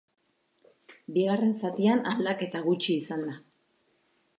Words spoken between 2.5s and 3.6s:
gutxi izan da.